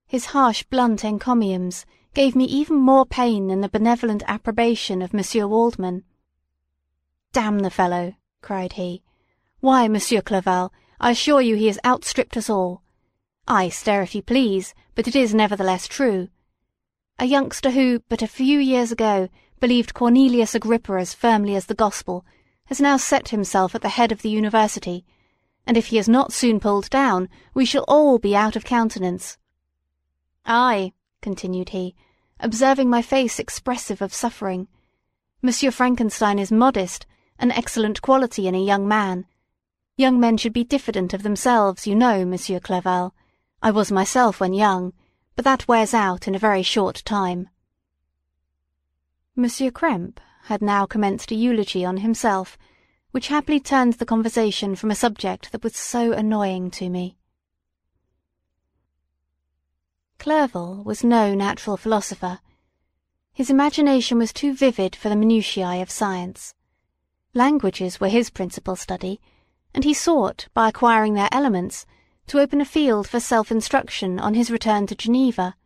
his 0.09 0.27
harsh 0.27 0.65
blunt 0.65 1.05
encomiums 1.05 1.87
gave 2.15 2.35
me 2.35 2.45
even 2.47 2.77
more 2.77 3.07
pain 3.07 3.47
than 3.47 3.61
the 3.61 3.69
benevolent 3.69 4.25
approbation 4.27 5.03
of 5.03 5.15
Monsieur 5.15 5.47
Waldman. 5.47 6.03
Damn 7.33 7.61
the 7.61 7.71
fellow, 7.71 8.15
cried 8.41 8.73
he. 8.73 9.05
Why, 9.61 9.87
Monsieur 9.87 10.21
Clerval, 10.21 10.73
I 10.99 11.13
assure 11.13 11.41
you 11.41 11.55
he 11.55 11.69
has 11.69 11.79
outstripped 11.85 12.37
us 12.37 12.51
all. 12.51 12.83
I 13.47 13.69
stare 13.69 14.03
if 14.03 14.17
you 14.17 14.23
please, 14.23 14.75
but 14.97 15.07
it 15.07 15.15
is 15.15 15.33
nevertheless 15.33 15.87
true. 15.87 16.27
A 17.21 17.25
youngster 17.25 17.71
who, 17.71 18.01
but 18.09 18.21
a 18.21 18.27
few 18.27 18.59
years 18.59 18.91
ago, 18.91 19.29
believed 19.63 19.95
Cornelius 19.95 20.57
Agrippa 20.57 20.95
as 20.95 21.15
firmly 21.15 21.55
as 21.55 21.67
the 21.67 21.75
gospel, 21.75 22.27
has 22.65 22.81
now 22.81 22.97
set 22.97 23.29
himself 23.29 23.77
at 23.77 23.81
the 23.81 23.91
head 23.91 24.11
of 24.11 24.21
the 24.21 24.29
university, 24.29 25.05
and 25.65 25.77
if 25.77 25.87
he 25.87 25.99
is 25.99 26.09
not 26.09 26.33
soon 26.33 26.59
pulled 26.59 26.91
down, 26.91 27.29
we 27.55 27.65
shall 27.65 27.85
all 27.87 28.19
be 28.19 28.35
out 28.35 28.57
of 28.57 28.65
countenance. 28.65 29.39
Ay, 30.45 30.93
continued 31.21 31.69
he, 31.69 31.95
observing 32.41 32.91
my 32.91 33.01
face 33.01 33.39
expressive 33.39 34.03
of 34.03 34.13
suffering, 34.13 34.67
Monsieur 35.43 35.71
Frankenstein 35.71 36.41
is 36.41 36.51
modest, 36.51 37.07
an 37.39 37.53
excellent 37.53 38.03
quality 38.03 38.49
in 38.49 38.57
a 38.57 38.65
young 38.65 38.89
man. 38.89 39.27
Young 39.97 40.19
men 40.19 40.39
should 40.39 40.53
be 40.53 40.65
diffident 40.65 41.15
of 41.15 41.23
themselves, 41.23 41.87
you 41.87 41.95
know, 41.95 42.25
Monsieur 42.25 42.59
Clerval. 42.59 43.15
I 43.63 43.71
was 43.71 43.93
myself 43.93 44.41
when 44.41 44.55
young, 44.55 44.93
but 45.37 45.45
that 45.45 45.69
wears 45.69 45.95
out 45.95 46.27
in 46.27 46.35
a 46.35 46.41
very 46.41 46.65
short 46.65 47.05
time. 47.05 47.49
Monsieur 49.35 49.71
Krempe 49.71 50.21
had 50.45 50.61
now 50.61 50.85
commenced 50.85 51.31
a 51.31 51.35
eulogy 51.35 51.87
on 51.87 51.99
himself, 51.99 52.59
which 53.13 53.29
happily 53.29 53.59
turned 53.59 53.95
the 53.95 54.05
conversation 54.05 54.77
from 54.77 54.91
a 54.91 54.95
subject 54.95 55.53
that 55.53 55.65
was 55.65 55.75
so 55.75 56.13
annoying 56.13 56.71
to 56.71 56.91
me. 56.91 57.17
Clerval 60.19 60.85
was 60.85 61.03
no 61.03 61.35
natural 61.35 61.79
philosopher. 61.79 62.41
His 63.33 63.49
imagination 63.49 64.19
was 64.19 64.35
too 64.35 64.53
vivid 64.53 64.95
for 64.95 65.09
the 65.09 65.17
minutiae 65.17 65.81
of 65.81 65.91
science. 65.91 66.55
Languages 67.33 67.99
were 67.99 68.09
his 68.09 68.29
principal 68.29 68.77
study, 68.77 69.19
and 69.73 69.83
he 69.85 69.95
sought, 69.95 70.49
by 70.53 70.69
acquiring 70.69 71.15
their 71.15 71.31
elements, 71.33 71.87
to 72.27 72.39
open 72.39 72.61
a 72.61 72.67
field 72.67 73.09
for 73.09 73.19
self-instruction 73.19 74.21
on 74.21 74.35
his 74.35 74.51
return 74.51 74.87
to 74.89 74.95
Geneva. 74.95 75.57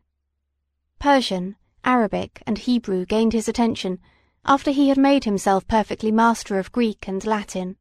Persian, 1.00 1.56
Arabic, 1.86 2.42
and 2.48 2.58
Hebrew 2.58 3.06
gained 3.06 3.32
his 3.32 3.48
attention 3.48 4.00
after 4.44 4.72
he 4.72 4.88
had 4.88 4.98
made 4.98 5.22
himself 5.22 5.66
perfectly 5.68 6.10
master 6.10 6.58
of 6.58 6.72
Greek 6.72 7.06
and 7.06 7.24
Latin. 7.24 7.76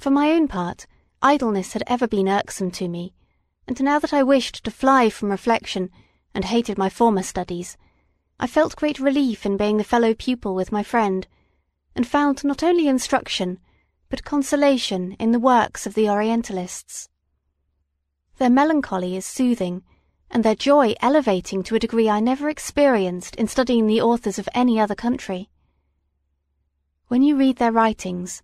For 0.00 0.08
my 0.08 0.30
own 0.32 0.48
part, 0.48 0.86
idleness 1.20 1.74
had 1.74 1.84
ever 1.86 2.08
been 2.08 2.30
irksome 2.30 2.70
to 2.72 2.88
me, 2.88 3.12
and 3.68 3.80
now 3.82 3.98
that 3.98 4.14
I 4.14 4.22
wished 4.22 4.64
to 4.64 4.70
fly 4.70 5.10
from 5.10 5.30
reflection 5.30 5.90
and 6.34 6.46
hated 6.46 6.78
my 6.78 6.88
former 6.88 7.22
studies, 7.22 7.76
I 8.40 8.46
felt 8.46 8.74
great 8.74 8.98
relief 8.98 9.44
in 9.44 9.58
being 9.58 9.76
the 9.76 9.84
fellow 9.84 10.14
pupil 10.14 10.54
with 10.54 10.72
my 10.72 10.82
friend, 10.82 11.28
and 11.94 12.06
found 12.06 12.42
not 12.42 12.62
only 12.62 12.88
instruction, 12.88 13.60
but 14.08 14.24
consolation 14.24 15.12
in 15.12 15.32
the 15.32 15.38
works 15.38 15.86
of 15.86 15.92
the 15.92 16.08
Orientalists. 16.08 17.10
Their 18.38 18.50
melancholy 18.50 19.14
is 19.14 19.26
soothing, 19.26 19.82
and 20.32 20.42
their 20.42 20.54
joy 20.54 20.94
elevating 21.02 21.62
to 21.62 21.74
a 21.74 21.78
degree 21.78 22.08
I 22.08 22.18
never 22.18 22.48
experienced 22.48 23.36
in 23.36 23.46
studying 23.46 23.86
the 23.86 24.00
authors 24.00 24.38
of 24.38 24.48
any 24.54 24.80
other 24.80 24.94
country. 24.94 25.50
When 27.08 27.22
you 27.22 27.36
read 27.36 27.58
their 27.58 27.70
writings, 27.70 28.42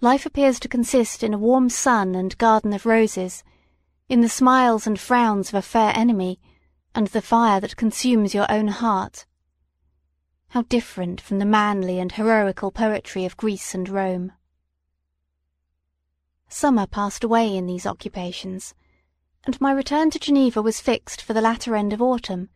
life 0.00 0.26
appears 0.26 0.58
to 0.60 0.68
consist 0.68 1.22
in 1.22 1.32
a 1.32 1.38
warm 1.38 1.70
sun 1.70 2.16
and 2.16 2.36
garden 2.38 2.72
of 2.72 2.84
roses, 2.84 3.44
in 4.08 4.20
the 4.20 4.28
smiles 4.28 4.84
and 4.84 4.98
frowns 4.98 5.50
of 5.50 5.54
a 5.54 5.62
fair 5.62 5.92
enemy, 5.94 6.40
and 6.92 7.06
the 7.06 7.22
fire 7.22 7.60
that 7.60 7.76
consumes 7.76 8.34
your 8.34 8.50
own 8.50 8.66
heart. 8.66 9.24
How 10.48 10.62
different 10.62 11.20
from 11.20 11.38
the 11.38 11.44
manly 11.44 12.00
and 12.00 12.10
heroical 12.10 12.72
poetry 12.72 13.24
of 13.24 13.36
Greece 13.36 13.74
and 13.74 13.88
Rome. 13.88 14.32
Summer 16.48 16.86
passed 16.88 17.22
away 17.22 17.56
in 17.56 17.66
these 17.66 17.86
occupations 17.86 18.74
and 19.48 19.58
my 19.62 19.72
return 19.72 20.10
to 20.10 20.18
Geneva 20.18 20.60
was 20.60 20.78
fixed 20.78 21.22
for 21.22 21.32
the 21.32 21.40
latter 21.40 21.74
end 21.74 21.94
of 21.94 22.02
autumn. 22.02 22.50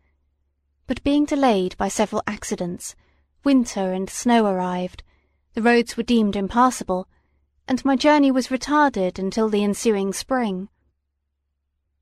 But 0.87 1.02
being 1.02 1.25
delayed 1.25 1.75
by 1.78 1.88
several 1.88 2.22
accidents, 2.26 2.94
winter 3.42 3.94
and 3.94 4.11
snow 4.11 4.44
arrived, 4.44 5.02
the 5.54 5.62
roads 5.62 5.96
were 5.96 6.02
deemed 6.02 6.37
impassable, 6.37 7.08
and 7.66 7.82
my 7.82 7.96
journey 7.96 8.30
was 8.30 8.49
retarded 8.49 9.18
until 9.18 9.49
the 9.49 9.64
ensuing 9.64 10.12
spring. 10.12 10.68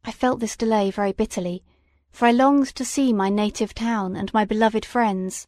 I 0.04 0.10
felt 0.10 0.40
this 0.40 0.56
delay 0.56 0.90
very 0.90 1.12
bitterly, 1.12 1.62
for 2.10 2.26
I 2.26 2.32
longed 2.32 2.74
to 2.74 2.84
see 2.84 3.12
my 3.12 3.28
native 3.28 3.72
town 3.72 4.16
and 4.16 4.34
my 4.34 4.44
beloved 4.44 4.84
friends. 4.84 5.46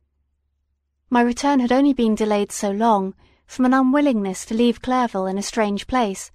My 1.11 1.21
return 1.21 1.59
had 1.59 1.73
only 1.73 1.95
been 1.95 2.15
delayed 2.15 2.53
so 2.53 2.71
long 2.71 3.17
from 3.45 3.65
an 3.65 3.75
unwillingness 3.75 4.47
to 4.47 4.55
leave 4.55 4.81
Clerval 4.81 5.27
in 5.27 5.37
a 5.37 5.43
strange 5.43 5.89
place, 5.89 6.31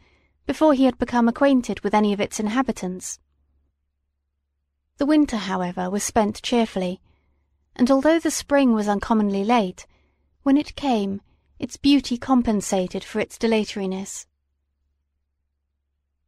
before 0.48 0.74
he 0.74 0.86
had 0.86 0.98
become 0.98 1.28
acquainted 1.28 1.82
with 1.82 1.94
any 1.94 2.14
of 2.14 2.22
its 2.22 2.40
inhabitants. 2.40 3.20
The 4.98 5.06
winter, 5.06 5.38
however, 5.38 5.90
was 5.90 6.04
spent 6.04 6.42
cheerfully, 6.42 7.00
and 7.76 7.92
although 7.92 8.18
the 8.18 8.32
spring 8.32 8.74
was 8.74 8.88
uncommonly 8.88 9.44
late, 9.44 9.86
when 10.42 10.58
it 10.58 10.76
came, 10.76 11.22
its 11.60 11.76
beauty 11.78 12.18
compensated 12.18 13.04
for 13.04 13.20
its 13.20 13.38
dilatoriness. 13.38 14.26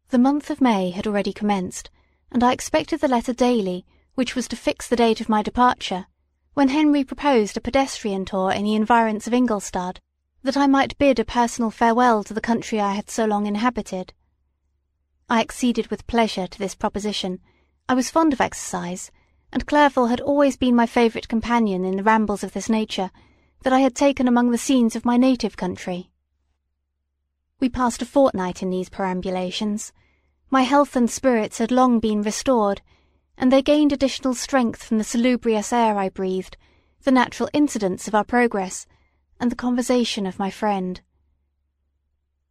The 0.09 0.19
month 0.19 0.49
of 0.49 0.59
May 0.59 0.89
had 0.89 1.07
already 1.07 1.31
commenced, 1.31 1.89
and 2.31 2.43
I 2.43 2.51
expected 2.51 2.99
the 2.99 3.07
letter 3.07 3.33
daily, 3.33 3.85
which 4.15 4.35
was 4.35 4.47
to 4.49 4.55
fix 4.55 4.87
the 4.87 4.95
date 4.95 5.21
of 5.21 5.29
my 5.29 5.41
departure, 5.41 6.07
when 6.55 6.67
Henry 6.67 7.05
proposed 7.05 7.55
a 7.55 7.61
pedestrian 7.61 8.25
tour 8.25 8.51
in 8.51 8.65
the 8.65 8.75
environs 8.75 9.27
of 9.27 9.33
Ingolstadt 9.33 10.01
that 10.43 10.57
I 10.57 10.67
might 10.67 10.97
bid 10.97 11.19
a 11.19 11.25
personal 11.25 11.69
farewell 11.69 12.23
to 12.23 12.33
the 12.33 12.41
country 12.41 12.79
I 12.79 12.93
had 12.93 13.09
so 13.09 13.25
long 13.25 13.45
inhabited. 13.45 14.13
I 15.29 15.41
acceded 15.41 15.87
with 15.87 16.07
pleasure 16.07 16.47
to 16.47 16.59
this 16.59 16.75
proposition. 16.75 17.39
I 17.87 17.93
was 17.93 18.09
fond 18.09 18.33
of 18.33 18.41
exercise, 18.41 19.11
and 19.51 19.65
Clerval 19.65 20.07
had 20.07 20.21
always 20.21 20.57
been 20.57 20.75
my 20.75 20.85
favourite 20.85 21.27
companion 21.27 21.83
in 21.83 21.97
the 21.97 22.03
rambles 22.03 22.43
of 22.43 22.53
this 22.53 22.69
nature 22.69 23.11
that 23.63 23.73
I 23.73 23.79
had 23.79 23.95
taken 23.95 24.27
among 24.27 24.51
the 24.51 24.57
scenes 24.57 24.95
of 24.95 25.05
my 25.05 25.17
native 25.17 25.57
country. 25.57 26.09
We 27.59 27.67
passed 27.67 28.01
a 28.01 28.05
fortnight 28.05 28.63
in 28.63 28.69
these 28.69 28.89
perambulations. 28.89 29.91
My 30.49 30.61
health 30.61 30.95
and 30.95 31.11
spirits 31.11 31.57
had 31.57 31.71
long 31.71 31.99
been 31.99 32.21
restored, 32.21 32.81
and 33.37 33.51
they 33.51 33.61
gained 33.61 33.91
additional 33.91 34.33
strength 34.33 34.83
from 34.83 34.97
the 34.97 35.03
salubrious 35.03 35.73
air 35.73 35.97
I 35.97 36.07
breathed, 36.07 36.55
the 37.03 37.11
natural 37.11 37.49
incidents 37.51 38.07
of 38.07 38.15
our 38.15 38.23
progress, 38.23 38.87
and 39.39 39.51
the 39.51 39.55
conversation 39.55 40.25
of 40.25 40.39
my 40.39 40.49
friend. 40.49 41.01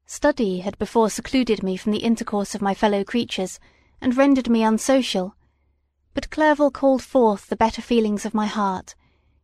Study 0.06 0.60
had 0.60 0.78
before 0.78 1.10
secluded 1.10 1.62
me 1.62 1.76
from 1.76 1.92
the 1.92 1.98
intercourse 1.98 2.54
of 2.54 2.62
my 2.62 2.72
fellow 2.72 3.04
creatures, 3.04 3.60
and 4.00 4.16
rendered 4.16 4.48
me 4.48 4.62
unsocial. 4.62 5.36
But 6.14 6.30
Clerval 6.30 6.70
called 6.70 7.02
forth 7.02 7.48
the 7.48 7.56
better 7.56 7.82
feelings 7.82 8.24
of 8.24 8.32
my 8.32 8.46
heart; 8.46 8.94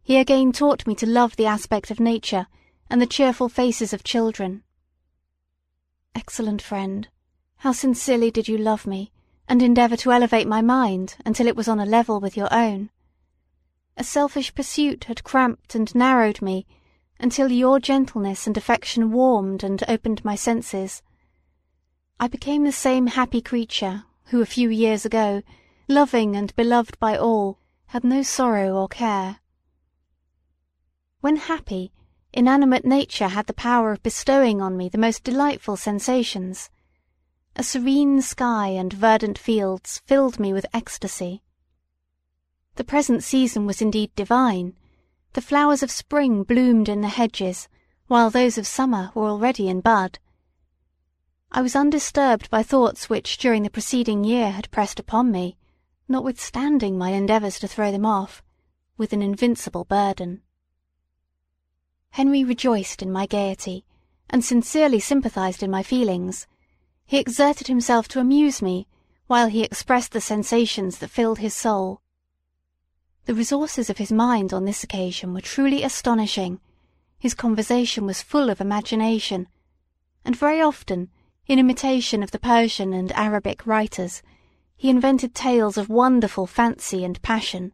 he 0.03 0.17
again 0.17 0.53
taught 0.53 0.87
me 0.87 0.95
to 0.95 1.07
love 1.07 1.37
the 1.37 1.47
aspect 1.47 1.91
of 1.91 2.01
nature, 2.01 2.47
and 2.89 3.01
the 3.01 3.07
cheerful 3.07 3.49
faces 3.49 3.93
of 3.93 4.05
children. 4.05 4.63
Excellent 6.15 6.63
friend, 6.63 7.09
how 7.59 7.73
sincerely 7.73 8.31
did 8.31 8.49
you 8.49 8.57
love 8.57 8.87
me, 8.87 9.13
and 9.47 9.63
endeavour 9.63 9.97
to 9.99 10.13
elevate 10.13 10.49
my 10.49 10.63
mind 10.63 11.17
until 11.27 11.47
it 11.47 11.57
was 11.57 11.69
on 11.69 11.79
a 11.79 11.85
level 11.85 12.21
with 12.21 12.37
your 12.37 12.53
own! 12.53 12.91
A 13.97 14.05
selfish 14.05 14.55
pursuit 14.55 15.05
had 15.05 15.25
cramped 15.25 15.75
and 15.75 15.95
narrowed 15.95 16.41
me 16.41 16.67
until 17.19 17.51
your 17.51 17.79
gentleness 17.79 18.47
and 18.47 18.57
affection 18.57 19.13
warmed 19.13 19.63
and 19.63 19.83
opened 19.89 20.25
my 20.25 20.35
senses. 20.35 21.03
I 22.19 22.29
became 22.29 22.65
the 22.65 22.73
same 22.73 23.09
happy 23.09 23.41
creature 23.41 24.05
who 24.27 24.41
a 24.41 24.47
few 24.47 24.69
years 24.69 25.05
ago, 25.05 25.43
loving 25.89 26.35
and 26.35 26.55
beloved 26.57 26.99
by 26.99 27.17
all, 27.17 27.59
had 27.87 28.05
no 28.05 28.23
sorrow 28.23 28.75
or 28.75 28.89
care. 28.89 29.41
When 31.21 31.37
happy, 31.37 31.93
inanimate 32.33 32.85
nature 32.85 33.29
had 33.29 33.47
the 33.47 33.53
power 33.53 33.93
of 33.93 34.03
bestowing 34.03 34.61
on 34.61 34.77
me 34.77 34.89
the 34.89 34.99
most 34.99 35.25
delightful 35.25 35.77
sensations. 35.77 36.71
A 37.57 37.63
serene 37.63 38.21
sky 38.21 38.69
and 38.69 38.93
verdant 38.93 39.39
fields 39.39 40.03
filled 40.07 40.41
me 40.41 40.53
with 40.53 40.67
ecstasy. 40.75 41.43
The 42.77 42.85
present 42.85 43.23
season 43.23 43.67
was 43.67 43.81
indeed 43.81 44.15
divine. 44.17 44.75
The 45.35 45.43
flowers 45.43 45.83
of 45.83 45.91
spring 45.91 46.45
bloomed 46.45 46.89
in 46.89 47.01
the 47.01 47.09
hedges, 47.09 47.69
while 48.07 48.31
those 48.31 48.57
of 48.57 48.69
summer 48.69 49.11
were 49.17 49.29
already 49.29 49.69
in 49.69 49.81
bud. 49.81 50.21
I 51.51 51.61
was 51.61 51.75
undisturbed 51.75 52.49
by 52.51 52.63
thoughts 52.63 53.11
which 53.11 53.37
during 53.37 53.65
the 53.65 53.71
preceding 53.71 54.23
year 54.23 54.53
had 54.53 54.71
pressed 54.71 55.01
upon 55.01 55.33
me, 55.33 55.57
notwithstanding 56.07 56.97
my 56.97 57.11
endeavours 57.11 57.59
to 57.59 57.67
throw 57.67 57.91
them 57.91 58.07
off, 58.07 58.45
with 58.97 59.13
an 59.13 59.23
invincible 59.23 59.85
burden. 59.85 60.43
Henry 62.11 62.45
rejoiced 62.45 63.03
in 63.03 63.11
my 63.11 63.27
gaiety, 63.27 63.85
and 64.31 64.45
sincerely 64.45 65.01
sympathized 65.01 65.65
in 65.65 65.71
my 65.71 65.83
feelings. 65.83 66.47
He 67.07 67.19
exerted 67.19 67.67
himself 67.67 68.07
to 68.09 68.21
amuse 68.21 68.63
me, 68.63 68.87
while 69.27 69.49
he 69.49 69.65
expressed 69.65 70.13
the 70.13 70.21
sensations 70.21 70.99
that 70.99 71.11
filled 71.11 71.41
his 71.41 71.55
soul. 71.55 72.03
The 73.27 73.35
resources 73.35 73.89
of 73.89 73.97
his 73.97 74.13
mind 74.13 74.53
on 74.53 74.67
this 74.67 74.85
occasion 74.85 75.33
were 75.33 75.41
truly 75.41 75.83
astonishing. 75.83 76.61
His 77.19 77.33
conversation 77.33 78.05
was 78.05 78.21
full 78.21 78.51
of 78.51 78.61
imagination, 78.61 79.49
and 80.27 80.37
very 80.37 80.61
often, 80.61 81.09
in 81.47 81.59
imitation 81.59 82.23
of 82.23 82.33
the 82.33 82.39
Persian 82.39 82.93
and 82.93 83.11
Arabic 83.13 83.67
writers, 83.67 84.23
he 84.77 84.91
invented 84.91 85.35
tales 85.35 85.79
of 85.79 85.89
wonderful 85.89 86.47
fancy 86.47 87.03
and 87.03 87.21
passion. 87.23 87.73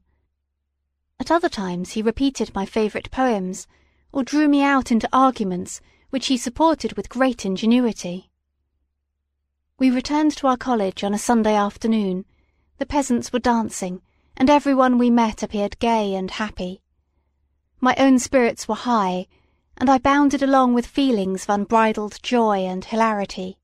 At 1.18 1.32
other 1.32 1.48
times 1.48 1.92
he 1.92 2.02
repeated 2.02 2.54
my 2.54 2.64
favourite 2.64 3.10
poems, 3.10 3.66
or 4.12 4.22
drew 4.22 4.46
me 4.46 4.62
out 4.62 4.92
into 4.92 5.08
arguments 5.12 5.80
which 6.10 6.28
he 6.28 6.36
supported 6.36 6.92
with 6.92 7.08
great 7.08 7.44
ingenuity. 7.44 8.30
We 9.80 9.90
returned 9.90 10.36
to 10.36 10.46
our 10.46 10.56
college 10.56 11.02
on 11.02 11.12
a 11.12 11.18
Sunday 11.18 11.56
afternoon; 11.56 12.24
the 12.78 12.86
peasants 12.86 13.32
were 13.32 13.40
dancing, 13.40 14.00
and 14.40 14.48
every 14.48 14.72
one 14.72 14.96
we 14.96 15.10
met 15.10 15.42
appeared 15.42 15.78
gay 15.80 16.14
and 16.14 16.30
happy. 16.30 16.80
My 17.78 17.94
own 17.98 18.18
spirits 18.18 18.66
were 18.66 18.74
high, 18.74 19.26
and 19.76 19.90
I 19.90 19.98
bounded 19.98 20.42
along 20.42 20.72
with 20.72 20.86
feelings 20.86 21.44
of 21.44 21.50
unbridled 21.50 22.18
joy 22.22 22.60
and 22.60 22.82
hilarity. 22.82 23.58